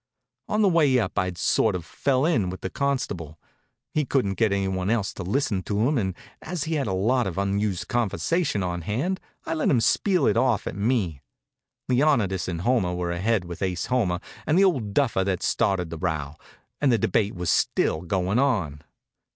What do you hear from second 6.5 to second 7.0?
he had a